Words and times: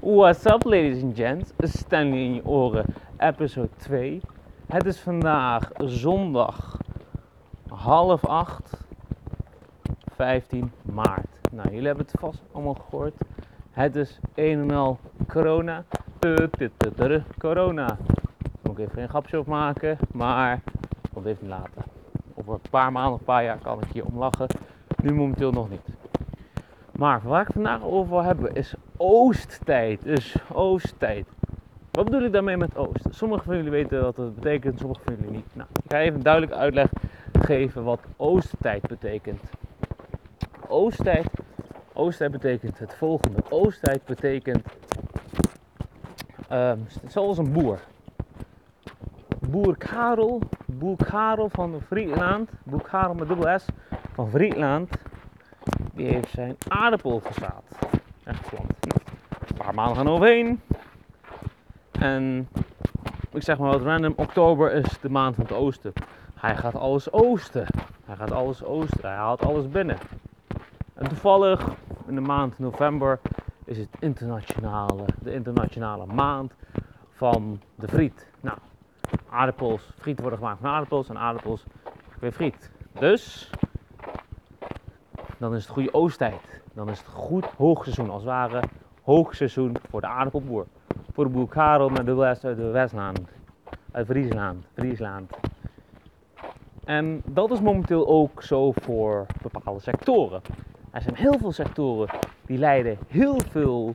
What's 0.00 0.46
up, 0.46 0.64
ladies 0.64 1.02
and 1.02 1.16
gents? 1.16 1.52
Stanley 1.64 2.24
in 2.24 2.34
je 2.34 2.44
oren, 2.44 2.84
episode 3.16 3.68
2. 3.76 4.20
Het 4.66 4.86
is 4.86 5.00
vandaag 5.00 5.70
zondag 5.76 6.76
half 7.68 8.26
acht, 8.26 8.84
15 10.14 10.72
maart. 10.82 11.26
Nou, 11.52 11.68
jullie 11.68 11.86
hebben 11.86 12.06
het 12.06 12.20
vast 12.20 12.42
allemaal 12.52 12.74
gehoord. 12.74 13.14
Het 13.70 13.96
is 13.96 14.18
een 14.34 14.60
en 14.60 14.70
al 14.70 14.98
corona. 15.28 15.84
Corona. 17.38 17.86
Daar 17.86 17.98
moet 18.62 18.78
ik 18.78 18.84
even 18.84 18.94
geen 18.94 19.08
grapje 19.08 19.38
op 19.38 19.46
maken, 19.46 19.98
maar 20.12 20.60
dat 21.12 21.24
even 21.24 21.38
niet 21.40 21.50
later. 21.50 21.82
Over 22.34 22.52
een 22.52 22.70
paar 22.70 22.92
maanden, 22.92 23.12
een 23.12 23.24
paar 23.24 23.44
jaar 23.44 23.58
kan 23.58 23.82
ik 23.82 23.92
hier 23.92 24.04
om 24.04 24.18
lachen. 24.18 24.46
Nu 25.02 25.14
momenteel 25.14 25.52
nog 25.52 25.70
niet. 25.70 25.88
Maar 26.98 27.20
waar 27.24 27.42
ik 27.42 27.52
vandaag 27.52 27.82
over 27.82 28.10
wil 28.10 28.22
hebben 28.22 28.54
is 28.54 28.74
oosttijd. 28.98 30.02
Dus 30.02 30.36
oosttijd. 30.52 31.26
Wat 31.90 32.04
bedoel 32.04 32.22
ik 32.22 32.32
daarmee 32.32 32.56
met 32.56 32.76
oost? 32.76 33.06
Sommigen 33.10 33.44
van 33.44 33.56
jullie 33.56 33.70
weten 33.70 34.02
wat 34.02 34.16
het 34.16 34.34
betekent, 34.34 34.78
sommigen 34.78 35.04
van 35.04 35.14
jullie 35.14 35.30
niet. 35.30 35.54
Nou, 35.54 35.68
ik 35.72 35.90
ga 35.90 35.98
even 35.98 36.14
een 36.14 36.22
duidelijke 36.22 36.56
uitleg 36.56 36.88
geven 37.32 37.84
wat 37.84 38.00
oosttijd 38.16 38.88
betekent. 38.88 39.40
Oosttijd, 40.68 41.26
oosttijd 41.92 42.30
betekent 42.30 42.78
het 42.78 42.94
volgende. 42.94 43.42
Oosttijd 43.48 44.04
betekent 44.04 44.66
um, 46.52 46.86
zoals 47.06 47.38
een 47.38 47.52
boer. 47.52 47.80
Boer 49.50 49.76
Karel, 49.76 50.40
boer 50.66 50.96
Karel 50.96 51.48
van 51.48 51.80
Friesland, 51.86 52.50
boer 52.62 52.82
Karel 52.82 53.14
met 53.14 53.28
dubbel 53.28 53.58
S 53.58 53.64
van 54.12 54.30
Friesland, 54.30 54.90
die 55.94 56.06
heeft 56.06 56.30
zijn 56.30 56.56
aardappel 56.68 57.20
gezaad 57.20 57.62
en 58.24 58.34
geplant. 58.34 58.77
Paar 59.68 59.76
maanden 59.76 59.96
gaan 59.96 60.08
overheen. 60.08 60.60
En 61.90 62.48
ik 63.30 63.42
zeg 63.42 63.58
maar 63.58 63.70
wat 63.70 63.82
random, 63.82 64.12
oktober 64.16 64.72
is 64.72 64.98
de 65.00 65.08
maand 65.08 65.34
van 65.34 65.44
het 65.44 65.52
oosten. 65.52 65.92
Hij 66.34 66.56
gaat 66.56 66.74
alles 66.74 67.12
oosten. 67.12 67.66
Hij 68.04 68.16
gaat 68.16 68.32
alles 68.32 68.64
oosten. 68.64 69.00
Hij 69.00 69.16
haalt 69.16 69.44
alles 69.44 69.68
binnen. 69.68 69.98
En 70.94 71.08
toevallig 71.08 71.66
in 72.06 72.14
de 72.14 72.20
maand 72.20 72.58
november 72.58 73.20
is 73.64 73.78
het 73.78 73.88
internationale, 73.98 75.04
de 75.22 75.32
internationale 75.32 76.06
maand 76.06 76.52
van 77.08 77.60
de 77.74 77.88
friet. 77.88 78.26
Nou, 78.40 78.58
aardappels, 79.30 79.90
friet 79.98 80.20
worden 80.20 80.38
gemaakt 80.38 80.60
van 80.60 80.70
aardappels 80.70 81.08
en 81.08 81.18
aardappels 81.18 81.64
weer 82.20 82.32
friet. 82.32 82.70
Dus 82.98 83.50
dan 85.38 85.54
is 85.54 85.62
het 85.62 85.72
goede 85.72 85.94
oosttijd. 85.94 86.62
Dan 86.72 86.88
is 86.88 86.98
het 86.98 87.08
goed 87.08 87.44
hoogseizoen, 87.44 88.10
als 88.10 88.22
het 88.22 88.30
ware 88.30 88.62
hoogseizoen 89.08 89.76
voor 89.90 90.00
de 90.00 90.06
aardappelboer. 90.06 90.66
Voor 91.12 91.24
de 91.24 91.30
boer 91.30 91.48
Karel 91.48 91.88
met 91.88 92.06
de 92.06 92.14
West 92.14 92.44
uit 92.44 92.56
de 92.56 92.70
Westland, 92.70 93.20
uit 93.92 94.06
Friesland, 94.06 94.64
Friesland. 94.74 95.30
En 96.84 97.22
dat 97.24 97.50
is 97.50 97.60
momenteel 97.60 98.06
ook 98.06 98.42
zo 98.42 98.72
voor 98.72 99.26
bepaalde 99.42 99.80
sectoren. 99.80 100.40
Er 100.90 101.02
zijn 101.02 101.14
heel 101.14 101.38
veel 101.38 101.52
sectoren 101.52 102.08
die 102.46 102.58
leiden 102.58 102.98
heel 103.06 103.40
veel, 103.50 103.94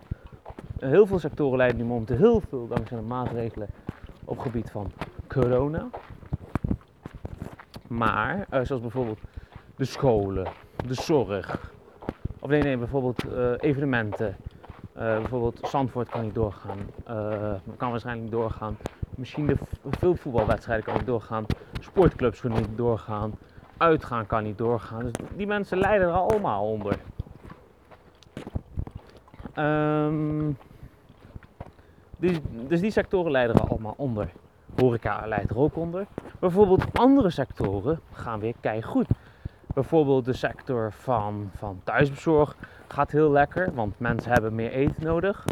heel 0.80 1.06
veel 1.06 1.20
sectoren 1.20 1.58
leiden 1.58 1.82
nu 1.82 1.86
momenteel 1.86 2.18
heel 2.18 2.42
veel 2.50 2.68
dankzij 2.68 2.98
de 2.98 3.04
maatregelen 3.04 3.68
op 4.26 4.36
het 4.36 4.46
gebied 4.46 4.72
van 4.72 4.92
corona. 5.28 5.90
Maar, 7.88 8.46
eh, 8.50 8.62
zoals 8.64 8.82
bijvoorbeeld 8.82 9.20
de 9.76 9.86
scholen, 9.86 10.48
de 10.88 10.94
zorg. 10.94 11.72
Of 12.40 12.50
nee, 12.50 12.62
nee, 12.62 12.78
bijvoorbeeld 12.78 13.26
uh, 13.26 13.52
evenementen. 13.58 14.36
Uh, 14.98 15.02
bijvoorbeeld 15.02 15.60
Zandvoort 15.62 16.10
kan 16.10 16.22
niet 16.22 16.36
doorgaan. 16.36 16.78
Uh, 17.10 17.54
kan 17.78 17.92
waarschijnlijk 17.92 18.26
niet 18.32 18.40
doorgaan. 18.40 18.78
Misschien 19.10 19.46
de 19.46 19.58
veel 19.90 20.16
voetbalwedstrijden 20.16 20.86
kan 20.86 20.94
niet 20.94 21.06
doorgaan. 21.06 21.46
Sportclubs 21.80 22.40
kunnen 22.40 22.62
niet 22.62 22.78
doorgaan. 22.78 23.34
Uitgaan 23.78 24.26
kan 24.26 24.44
niet 24.44 24.58
doorgaan. 24.58 25.04
Dus 25.04 25.12
die 25.36 25.48
mensen 25.48 25.78
lijden 25.78 26.08
er 26.08 26.14
allemaal 26.14 26.66
onder. 26.66 26.98
Dus, 32.18 32.38
dus 32.68 32.82
die 32.82 32.92
sectoren 32.92 33.32
lijden 33.32 33.56
er 33.56 33.68
allemaal 33.68 33.94
onder. 33.98 34.30
Horeca 34.80 35.28
leidt 35.28 35.50
er 35.50 35.58
ook 35.58 35.76
onder. 35.76 36.06
Bijvoorbeeld 36.40 37.00
andere 37.00 37.30
sectoren 37.30 38.00
gaan 38.12 38.40
weer 38.40 38.54
keihard 38.60 38.92
goed. 38.92 39.08
Bijvoorbeeld 39.74 40.26
de 40.26 40.34
sector 40.34 40.92
van, 40.92 41.50
van 41.56 41.82
thuisbezorg 41.84 42.56
gaat 42.94 43.12
heel 43.12 43.32
lekker, 43.32 43.74
want 43.74 44.00
mensen 44.00 44.32
hebben 44.32 44.56
meer 44.56 44.72
eten 44.72 45.04
nodig. 45.04 45.46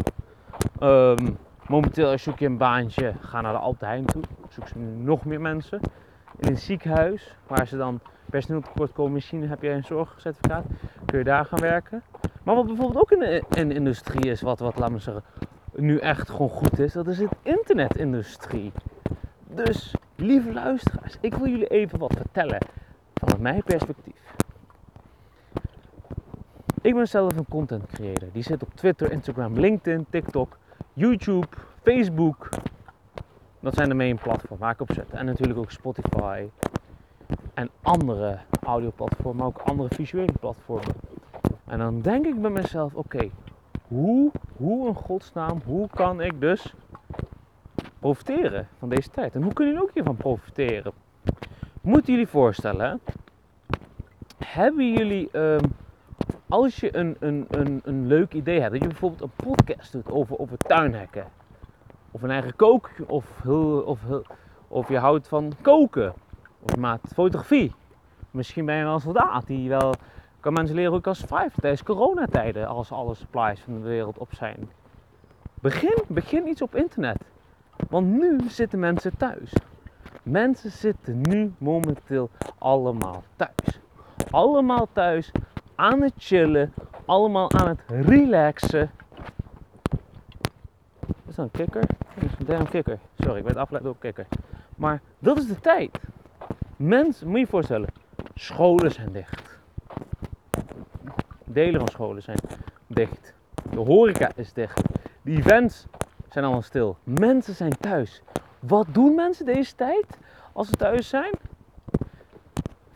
Um, 0.80 1.38
momenteel 1.66 2.18
zoek 2.18 2.38
je 2.38 2.46
een 2.46 2.56
baantje, 2.56 3.12
ga 3.20 3.40
naar 3.40 3.52
de 3.52 3.58
Albert 3.58 4.06
toe. 4.06 4.22
Zoek 4.48 4.68
ze 4.68 4.78
nu 4.78 5.02
nog 5.04 5.24
meer 5.24 5.40
mensen. 5.40 5.80
In 6.38 6.48
een 6.48 6.58
ziekenhuis, 6.58 7.36
waar 7.46 7.66
ze 7.66 7.76
dan 7.76 8.00
personeel 8.30 8.60
tekort 8.60 8.92
komen, 8.92 9.12
misschien 9.12 9.48
heb 9.48 9.62
je 9.62 9.68
een 9.68 9.84
zorgcertificaat, 9.84 10.64
kun 11.06 11.18
je 11.18 11.24
daar 11.24 11.44
gaan 11.44 11.60
werken. 11.60 12.02
Maar 12.42 12.54
wat 12.54 12.66
bijvoorbeeld 12.66 12.98
ook 12.98 13.10
in 13.56 13.68
de 13.68 13.74
industrie 13.74 14.30
is, 14.30 14.40
wat, 14.40 14.58
wat 14.58 14.78
laten 14.78 14.94
we 14.94 15.00
zeggen, 15.00 15.22
nu 15.74 15.98
echt 15.98 16.30
gewoon 16.30 16.50
goed 16.50 16.78
is, 16.78 16.92
dat 16.92 17.06
is 17.06 17.18
het 17.18 17.34
internetindustrie. 17.42 18.72
Dus, 19.46 19.94
lieve 20.16 20.52
luisteraars, 20.52 21.16
ik 21.20 21.34
wil 21.34 21.48
jullie 21.48 21.66
even 21.66 21.98
wat 21.98 22.12
vertellen 22.16 22.58
vanuit 23.14 23.40
mijn 23.40 23.62
perspectief. 23.62 24.31
Ik 26.82 26.94
ben 26.94 27.08
zelf 27.08 27.36
een 27.36 27.48
content 27.48 27.86
creator. 27.86 28.28
Die 28.32 28.42
zit 28.42 28.62
op 28.62 28.74
Twitter, 28.74 29.12
Instagram, 29.12 29.58
LinkedIn, 29.58 30.06
TikTok, 30.10 30.58
YouTube, 30.92 31.46
Facebook. 31.82 32.48
Dat 33.60 33.74
zijn 33.74 33.88
de 33.88 33.94
main 33.94 34.18
platforms 34.18 34.60
waar 34.60 34.72
ik 34.72 34.80
op 34.80 34.92
zet. 34.92 35.10
En 35.10 35.24
natuurlijk 35.26 35.58
ook 35.58 35.70
Spotify. 35.70 36.48
En 37.54 37.70
andere 37.82 38.38
audioplatformen, 38.62 39.36
maar 39.36 39.46
ook 39.46 39.58
andere 39.58 39.94
visuele 39.94 40.32
platformen. 40.40 40.94
En 41.64 41.78
dan 41.78 42.00
denk 42.00 42.26
ik 42.26 42.40
bij 42.40 42.50
mezelf, 42.50 42.94
oké, 42.94 43.30
hoe, 43.88 44.30
hoe 44.56 44.88
in 44.88 44.94
godsnaam, 44.94 45.62
hoe 45.64 45.88
kan 45.94 46.20
ik 46.20 46.40
dus 46.40 46.74
profiteren 47.98 48.68
van 48.78 48.88
deze 48.88 49.10
tijd? 49.10 49.34
En 49.34 49.42
hoe 49.42 49.52
kunnen 49.52 49.74
jullie 49.74 49.88
ook 49.88 49.94
hiervan 49.94 50.16
profiteren? 50.16 50.92
Moeten 51.80 52.12
jullie 52.12 52.28
voorstellen, 52.28 53.00
hebben 54.44 54.92
jullie, 54.92 55.38
um, 55.38 55.60
als 56.52 56.76
je 56.76 56.96
een, 56.96 57.16
een, 57.20 57.46
een, 57.50 57.80
een 57.84 58.06
leuk 58.06 58.32
idee 58.32 58.60
hebt, 58.60 58.72
dat 58.72 58.82
je 58.82 58.88
bijvoorbeeld 58.88 59.22
een 59.22 59.46
podcast 59.46 59.92
doet 59.92 60.10
over, 60.10 60.38
over 60.38 60.56
tuinhekken, 60.58 61.26
of 62.10 62.22
een 62.22 62.30
eigen 62.30 62.56
kook, 62.56 62.90
of, 63.06 63.46
of, 63.84 64.00
of 64.68 64.88
je 64.88 64.98
houdt 64.98 65.28
van 65.28 65.52
koken, 65.60 66.14
of 66.60 66.74
je 66.74 66.80
maakt 66.80 67.12
fotografie. 67.14 67.72
Misschien 68.30 68.64
ben 68.64 68.76
je 68.76 68.84
wel 68.84 68.94
een 68.94 69.00
soldaat 69.00 69.46
die 69.46 69.68
wel 69.68 69.94
kan 70.40 70.52
mensen 70.52 70.74
leren 70.74 70.90
hoe 70.90 71.00
ik 71.00 71.06
als 71.06 71.18
survive 71.18 71.60
tijdens 71.60 71.82
coronatijden, 71.82 72.66
als 72.66 72.90
alle 72.90 73.14
supplies 73.14 73.60
van 73.60 73.74
de 73.74 73.88
wereld 73.88 74.18
op 74.18 74.34
zijn. 74.34 74.70
Begin, 75.54 76.02
begin 76.08 76.48
iets 76.48 76.62
op 76.62 76.74
internet. 76.74 77.18
Want 77.88 78.06
nu 78.06 78.40
zitten 78.48 78.78
mensen 78.78 79.16
thuis. 79.16 79.52
Mensen 80.22 80.70
zitten 80.70 81.20
nu 81.20 81.52
momenteel 81.58 82.30
allemaal 82.58 83.22
thuis. 83.36 83.80
Allemaal 84.30 84.88
thuis 84.92 85.32
aan 85.74 86.02
het 86.02 86.12
chillen, 86.16 86.74
allemaal 87.04 87.52
aan 87.52 87.68
het 87.68 87.82
relaxen. 87.86 88.90
Is 91.28 91.34
dat 91.34 91.44
een 91.44 91.50
kikker? 91.50 91.84
Dat 92.38 92.48
is 92.48 92.58
een 92.58 92.68
kikker. 92.68 92.98
Sorry, 93.18 93.38
ik 93.38 93.44
werd 93.44 93.56
afgeleid 93.56 93.84
door 93.84 93.98
kikker. 93.98 94.26
Maar 94.76 95.00
dat 95.18 95.38
is 95.38 95.46
de 95.46 95.60
tijd. 95.60 96.00
Mensen, 96.76 97.26
moet 97.26 97.36
je 97.36 97.40
je 97.40 97.46
voorstellen, 97.46 97.88
scholen 98.34 98.90
zijn 98.90 99.12
dicht. 99.12 99.58
Delen 101.44 101.80
van 101.80 101.88
scholen 101.88 102.22
zijn 102.22 102.38
dicht. 102.86 103.34
De 103.70 103.80
horeca 103.80 104.30
is 104.34 104.52
dicht. 104.52 104.82
De 105.22 105.30
events 105.30 105.86
zijn 106.30 106.44
allemaal 106.44 106.62
stil. 106.62 106.96
Mensen 107.04 107.54
zijn 107.54 107.76
thuis. 107.80 108.22
Wat 108.58 108.86
doen 108.90 109.14
mensen 109.14 109.44
deze 109.44 109.74
tijd 109.74 110.06
als 110.52 110.68
ze 110.68 110.74
thuis 110.76 111.08
zijn? 111.08 111.32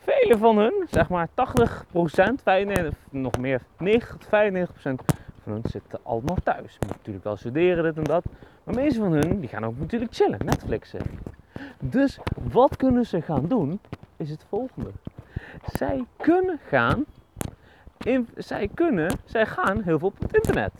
Velen 0.07 0.37
van 0.37 0.57
hun, 0.57 0.87
zeg 0.89 1.09
maar 1.09 1.27
80%, 1.27 1.31
95, 1.93 2.93
nog 3.09 3.37
meer, 3.37 3.61
90 3.77 4.25
95% 4.25 4.29
van 5.43 5.53
hun 5.53 5.61
zitten 5.63 5.99
allemaal 6.03 6.37
thuis. 6.43 6.77
Moet 6.79 6.95
natuurlijk 6.97 7.25
wel 7.25 7.37
studeren, 7.37 7.83
dit 7.83 7.97
en 7.97 8.03
dat. 8.03 8.23
Maar 8.63 8.75
de 8.75 8.81
meeste 8.81 8.99
van 8.99 9.11
hun, 9.11 9.39
die 9.39 9.49
gaan 9.49 9.65
ook 9.65 9.77
natuurlijk 9.77 10.13
chillen, 10.13 10.39
Netflixen. 10.45 11.01
Dus 11.79 12.19
wat 12.51 12.77
kunnen 12.77 13.05
ze 13.05 13.21
gaan 13.21 13.47
doen, 13.47 13.79
is 14.17 14.29
het 14.29 14.45
volgende. 14.49 14.91
Zij 15.65 16.03
kunnen 16.17 16.59
gaan, 16.67 17.05
zij 18.35 18.69
kunnen, 18.73 19.11
zij 19.25 19.45
gaan 19.45 19.81
heel 19.81 19.99
veel 19.99 20.07
op 20.07 20.19
het 20.19 20.35
internet. 20.35 20.71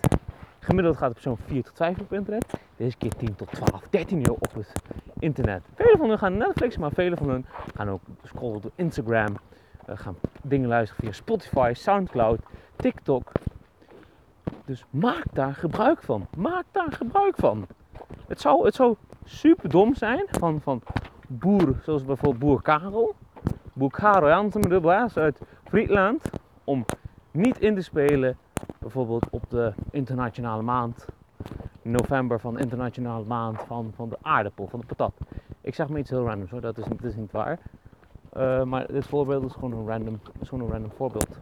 Gemiddeld 0.68 0.98
gaat 0.98 1.10
het 1.10 1.22
zo'n 1.22 1.38
4 1.38 1.64
tot 1.64 1.74
5 1.75 2.00
op 2.00 2.14
internet. 2.14 2.60
Deze 2.75 2.98
keer 2.98 3.16
10 3.16 3.36
tot 3.36 3.52
12, 3.52 3.88
13 3.90 4.19
uur 4.19 4.31
op 4.31 4.54
het 4.54 4.72
internet. 5.19 5.64
Vele 5.75 5.98
van 5.98 6.10
hen 6.10 6.18
gaan 6.18 6.38
Netflix, 6.38 6.78
maar 6.78 6.92
vele 6.92 7.16
van 7.16 7.30
hen 7.30 7.46
gaan 7.75 7.90
ook 7.90 8.02
scrollen 8.24 8.62
door 8.62 8.72
Instagram. 8.75 9.38
Uh, 9.90 9.98
gaan 9.98 10.16
dingen 10.44 10.69
luisteren 10.69 11.04
via 11.04 11.12
Spotify, 11.12 11.72
Soundcloud, 11.75 12.40
TikTok. 12.75 13.31
Dus 14.66 14.86
maak 14.90 15.24
daar 15.34 15.54
gebruik 15.54 16.04
van. 16.04 16.28
Maak 16.38 16.66
daar 16.72 16.92
gebruik 16.92 17.36
van. 17.36 17.68
Het 18.28 18.42
zou, 18.42 18.66
het 18.66 18.75
zou 18.75 18.96
super 19.24 19.69
dom 19.69 19.96
zijn 19.96 20.25
van, 20.30 20.62
van 20.62 20.81
boeren, 21.28 21.80
zoals 21.84 22.06
bijvoorbeeld 22.06 22.40
boer 22.40 22.62
Karel. 22.62 23.16
Boer 23.74 23.92
Karel 23.92 24.30
Jansen 24.30 24.62
met 24.62 24.69
dubbel 24.69 25.10
S 25.10 25.18
uit 25.18 25.42
Friesland. 25.64 26.30
Om 26.64 26.86
niet 27.31 27.60
in 27.60 27.75
te 27.75 27.81
spelen, 27.81 28.38
bijvoorbeeld 28.79 29.29
op 29.29 29.50
de 29.50 29.74
internationale 29.91 30.62
maand. 30.62 31.06
November 31.81 32.39
van 32.39 32.53
de 32.53 32.59
internationale 32.59 33.25
maand 33.25 33.62
van, 33.62 33.91
van 33.95 34.09
de 34.09 34.18
aardappel, 34.21 34.68
van 34.68 34.79
de 34.79 34.85
patat. 34.85 35.13
Ik 35.62 35.75
zeg 35.75 35.88
maar 35.88 36.00
iets 36.00 36.09
heel 36.09 36.25
randoms 36.25 36.51
hoor, 36.51 36.62
dat 36.62 36.77
is, 36.77 36.85
dat 36.85 37.03
is 37.03 37.15
niet 37.15 37.31
waar. 37.31 37.59
Uh, 38.38 38.63
maar 38.63 38.88
dit 38.88 39.06
voorbeeld 39.06 39.45
is 39.45 39.53
gewoon 39.53 39.71
een 39.71 39.88
random, 39.88 40.19
is 40.39 40.50
gewoon 40.50 40.65
een 40.65 40.71
random 40.71 40.91
voorbeeld. 40.91 41.39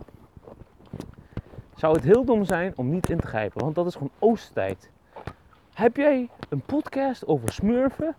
Zou 1.75 1.95
het 1.95 2.03
heel 2.03 2.25
dom 2.25 2.45
zijn 2.45 2.73
om 2.75 2.89
niet 2.89 3.09
in 3.09 3.19
te 3.19 3.27
grijpen, 3.27 3.61
want 3.61 3.75
dat 3.75 3.85
is 3.85 3.93
gewoon 3.93 4.11
oosttijd. 4.19 4.91
Heb 5.73 5.95
jij 5.95 6.29
een 6.49 6.61
podcast 6.61 7.27
over 7.27 7.51
smurfen? 7.51 8.15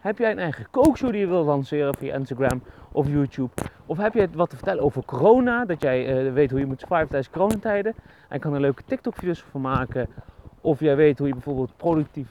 Heb 0.00 0.18
jij 0.18 0.30
een 0.30 0.38
eigen 0.38 0.66
kookshow 0.70 1.10
die 1.10 1.20
je 1.20 1.26
wil 1.26 1.44
lanceren 1.44 1.94
via 1.94 2.14
Instagram 2.14 2.62
of 2.92 3.08
YouTube? 3.08 3.50
Of 3.86 3.96
heb 3.96 4.14
jij 4.14 4.28
wat 4.32 4.50
te 4.50 4.56
vertellen 4.56 4.82
over 4.82 5.04
corona? 5.04 5.64
Dat 5.64 5.82
jij 5.82 6.24
uh, 6.24 6.32
weet 6.32 6.50
hoe 6.50 6.60
je 6.60 6.66
moet 6.66 6.80
surviven 6.80 7.08
tijdens 7.08 7.30
coronatijden. 7.30 7.94
En 8.28 8.40
kan 8.40 8.54
er 8.54 8.60
leuke 8.60 8.82
TikTok-video's 8.86 9.44
van 9.50 9.60
maken. 9.60 10.08
Of 10.60 10.80
jij 10.80 10.96
weet 10.96 11.18
hoe 11.18 11.26
je 11.26 11.32
bijvoorbeeld 11.32 11.76
productief 11.76 12.28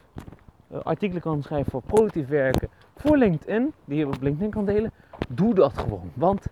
uh, 0.71 0.79
artikelen 0.79 1.21
kan 1.21 1.43
schrijven 1.43 1.71
voor 1.71 1.81
productief 1.81 2.27
werken 2.27 2.69
voor 2.95 3.17
LinkedIn. 3.17 3.73
Die 3.85 3.97
je 3.97 4.07
op 4.07 4.21
LinkedIn 4.21 4.49
kan 4.49 4.65
delen. 4.65 4.91
Doe 5.27 5.53
dat 5.53 5.77
gewoon. 5.77 6.11
Want 6.13 6.47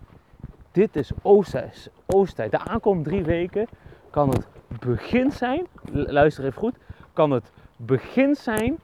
dit 0.72 0.96
is 0.96 1.10
oosttijd. 1.22 1.90
oosttijd. 2.06 2.50
De 2.50 2.58
aankomende 2.58 3.08
drie 3.08 3.24
weken 3.24 3.66
kan 4.10 4.28
het 4.28 4.46
begin 4.80 5.30
zijn. 5.30 5.66
Luister 5.92 6.44
even 6.44 6.58
goed. 6.58 6.76
Kan 7.12 7.30
het 7.30 7.50
begin 7.76 8.34
zijn 8.34 8.78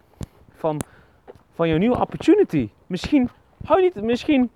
van, 0.50 0.80
van 1.54 1.68
je 1.68 1.78
nieuwe 1.78 2.00
opportunity. 2.00 2.70
Misschien, 2.86 3.28
hou 3.64 3.80
niet, 3.80 4.02
misschien 4.02 4.50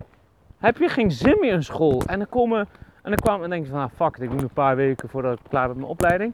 heb 0.57 0.77
je 0.77 0.89
geen 0.89 1.11
zin 1.11 1.37
meer 1.39 1.53
in 1.53 1.63
school. 1.63 2.01
En 2.05 2.17
dan 2.17 2.29
komen 2.29 2.67
en 3.01 3.09
dan 3.11 3.15
kwam 3.15 3.43
en 3.43 3.49
denk 3.49 3.65
je 3.65 3.71
van, 3.71 3.81
ah, 3.81 3.89
fuck 3.95 4.17
ik 4.17 4.31
doe 4.31 4.41
een 4.41 4.49
paar 4.49 4.75
weken 4.75 5.09
voordat 5.09 5.39
ik 5.39 5.45
klaar 5.49 5.67
ben 5.67 5.69
met 5.69 5.77
mijn 5.77 5.89
opleiding. 5.89 6.33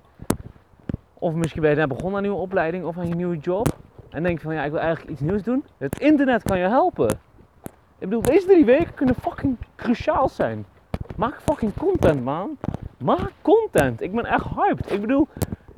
Of 1.14 1.34
misschien 1.34 1.62
ben 1.62 1.70
je 1.70 1.76
net 1.76 1.88
begonnen 1.88 2.12
aan 2.12 2.18
een 2.18 2.30
nieuwe 2.30 2.46
opleiding 2.46 2.86
of 2.86 2.98
aan 2.98 3.08
je 3.08 3.16
nieuwe 3.16 3.38
job. 3.38 3.78
En 4.10 4.24
denk 4.24 4.38
je 4.38 4.44
van, 4.44 4.54
ja, 4.54 4.64
ik 4.64 4.72
wil 4.72 4.80
eigenlijk 4.80 5.12
iets 5.12 5.22
nieuws 5.22 5.44
doen. 5.44 5.66
Het 5.78 6.00
internet 6.00 6.44
kan 6.44 6.58
je 6.58 6.68
helpen. 6.68 7.10
Ik 8.00 8.10
bedoel, 8.10 8.22
deze 8.22 8.48
drie 8.48 8.66
weken 8.66 8.94
kunnen 8.94 9.16
fucking 9.16 9.58
cruciaal 9.76 10.30
zijn. 10.30 10.66
Maak 11.16 11.42
fucking 11.42 11.74
content, 11.78 12.24
man. 12.24 12.58
Maak 12.98 13.32
content. 13.42 14.02
Ik 14.02 14.12
ben 14.12 14.26
echt 14.26 14.46
hyped. 14.56 14.92
Ik 14.92 15.02
bedoel, 15.02 15.28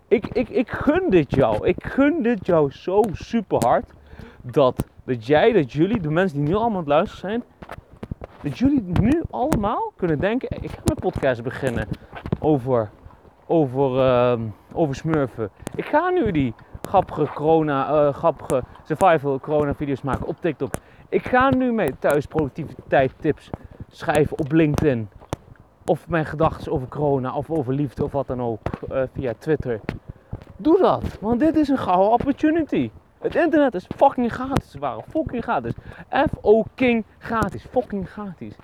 ik, 0.08 0.28
ik, 0.28 0.50
ik 0.50 0.72
gun 0.72 1.10
dit 1.10 1.36
jou. 1.36 1.68
Ik 1.68 1.84
gun 1.84 2.22
dit 2.22 2.46
jou 2.46 2.72
zo 2.72 3.02
super 3.12 3.68
hard. 3.68 3.94
Dat, 4.42 4.86
dat 5.04 5.26
jij, 5.26 5.52
dat 5.52 5.72
jullie, 5.72 6.00
de 6.00 6.10
mensen 6.10 6.38
die 6.38 6.48
nu 6.48 6.54
allemaal 6.54 6.72
aan 6.72 6.78
het 6.78 6.88
luisteren 6.88 7.30
zijn, 7.30 7.44
dat 8.42 8.58
jullie 8.58 8.84
nu 9.00 9.24
allemaal 9.30 9.92
kunnen 9.96 10.20
denken: 10.20 10.50
ik 10.62 10.70
ga 10.70 10.82
mijn 10.86 11.00
podcast 11.00 11.44
beginnen 11.44 11.88
over, 12.40 12.90
over, 13.46 13.92
uh, 13.92 14.40
over 14.74 14.96
smurfen. 14.96 15.50
Ik 15.76 15.86
ga 15.86 16.10
nu 16.10 16.32
die 16.32 16.54
grappige 16.82 17.28
corona, 17.34 18.08
uh, 18.08 18.14
grappige 18.14 18.64
survival 18.84 19.40
corona 19.40 19.76
video's 19.76 20.02
maken 20.02 20.28
op 20.28 20.42
TikTok. 20.42 20.74
Ik 21.10 21.28
ga 21.28 21.50
nu 21.50 21.72
mee 21.72 21.98
thuis 22.00 22.26
productiviteit 22.26 23.14
tips 23.20 23.50
schrijven 23.90 24.40
op 24.40 24.52
LinkedIn. 24.52 25.10
Of 25.86 26.08
mijn 26.10 26.26
gedachten 26.26 26.72
over 26.72 26.88
corona 26.88 27.36
of 27.36 27.50
over 27.50 27.74
liefde 27.74 28.04
of 28.04 28.12
wat 28.12 28.28
dan 28.28 28.42
ook 28.42 28.60
uh, 28.92 29.02
via 29.14 29.34
Twitter. 29.38 29.80
Doe 30.58 30.78
dat, 30.82 31.18
want 31.22 31.40
dit 31.40 31.56
is 31.56 31.70
een 31.70 31.78
gouden 31.78 32.12
opportunity. 32.12 32.92
Het 33.20 33.36
internet 33.36 33.74
is 33.74 33.88
fucking 33.96 34.34
gratis, 34.34 34.76
waar 34.80 35.02
fucking 35.10 35.44
gratis. 35.44 35.74
F-O-king 36.10 37.06
gratis, 37.18 37.66
fucking 37.72 38.10
gratis. 38.10 38.56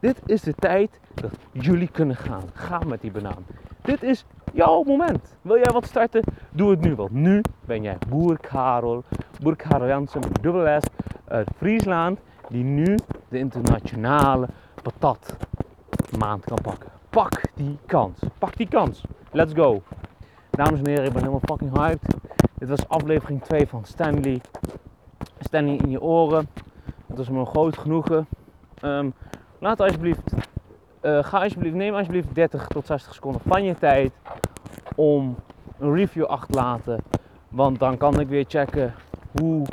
Dit 0.00 0.20
is 0.26 0.40
de 0.40 0.54
tijd 0.54 1.00
dat 1.14 1.30
jullie 1.52 1.88
kunnen 1.88 2.16
gaan. 2.16 2.42
Ga 2.52 2.78
met 2.78 3.00
die 3.00 3.10
banaan. 3.10 3.46
Dit 3.82 4.02
is 4.02 4.24
jouw 4.52 4.82
moment. 4.82 5.36
Wil 5.42 5.56
jij 5.56 5.72
wat 5.72 5.86
starten? 5.86 6.22
Doe 6.50 6.70
het 6.70 6.80
nu. 6.80 6.94
Want 6.94 7.10
nu 7.10 7.40
ben 7.64 7.82
jij 7.82 7.98
boer 8.08 8.38
Karel, 8.38 9.04
boer 9.40 9.56
Karel 9.56 9.86
Jansen 9.86 10.20
dubbel 10.40 10.80
S 10.80 10.84
uit 11.28 11.48
Friesland. 11.56 12.18
Die 12.48 12.64
nu 12.64 12.96
de 13.28 13.38
internationale 13.38 14.48
patat 14.82 15.36
maand 16.18 16.44
kan 16.44 16.58
pakken. 16.62 16.90
Pak 17.10 17.40
die 17.54 17.78
kans. 17.86 18.18
Pak 18.38 18.56
die 18.56 18.68
kans. 18.68 19.04
Let's 19.32 19.52
go. 19.54 19.82
Dames 20.50 20.78
en 20.78 20.86
heren, 20.86 21.04
ik 21.04 21.12
ben 21.12 21.20
helemaal 21.20 21.40
fucking 21.44 21.76
hyped. 21.78 22.19
Dit 22.60 22.68
was 22.68 22.88
aflevering 22.88 23.42
2 23.42 23.66
van 23.66 23.84
Stanley. 23.84 24.40
Stanley 25.38 25.76
in 25.76 25.90
je 25.90 26.02
oren. 26.02 26.48
Dat 27.06 27.16
was 27.16 27.28
me 27.28 27.38
een 27.38 27.46
groot 27.46 27.78
genoegen. 27.78 28.26
Um, 28.82 29.14
laat 29.58 29.80
alsjeblieft, 29.80 30.32
uh, 31.02 31.24
ga 31.24 31.42
alsjeblieft, 31.42 31.74
neem 31.74 31.94
alsjeblieft 31.94 32.34
30 32.34 32.66
tot 32.66 32.86
60 32.86 33.14
seconden 33.14 33.40
van 33.46 33.64
je 33.64 33.74
tijd 33.74 34.12
om 34.94 35.36
een 35.78 35.94
review 35.94 36.24
achter 36.24 36.54
te 36.54 36.58
laten. 36.58 37.00
Want 37.48 37.78
dan 37.78 37.96
kan 37.96 38.20
ik 38.20 38.28
weer 38.28 38.44
checken 38.48 38.94
hoe, 39.40 39.66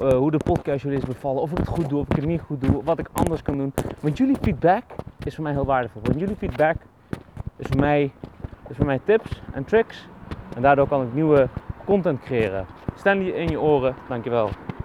uh, 0.00 0.08
hoe 0.08 0.30
de 0.30 0.40
podcast 0.44 0.82
jullie 0.82 0.98
is 0.98 1.04
bevallen. 1.04 1.42
Of 1.42 1.50
ik 1.50 1.58
het 1.58 1.68
goed 1.68 1.88
doe, 1.88 2.00
of 2.00 2.06
ik 2.08 2.16
het 2.16 2.26
niet 2.26 2.40
goed 2.40 2.60
doe, 2.60 2.84
wat 2.84 2.98
ik 2.98 3.08
anders 3.12 3.42
kan 3.42 3.56
doen. 3.56 3.72
Want 4.00 4.18
jullie 4.18 4.36
feedback 4.40 4.84
is 5.24 5.34
voor 5.34 5.44
mij 5.44 5.52
heel 5.52 5.66
waardevol. 5.66 6.00
Want 6.04 6.18
jullie 6.18 6.36
feedback 6.36 6.76
is 7.56 7.66
voor 7.66 7.80
mij, 7.80 8.12
is 8.68 8.76
voor 8.76 8.86
mij 8.86 9.00
tips 9.04 9.42
en 9.52 9.64
tricks. 9.64 10.08
En 10.56 10.62
daardoor 10.62 10.88
kan 10.88 11.02
ik 11.02 11.14
nieuwe 11.14 11.48
content 11.88 12.20
creëren. 12.20 12.66
Je 12.94 13.32
in 13.32 13.50
je 13.50 13.60
oren. 13.60 13.96
Dankjewel. 14.08 14.67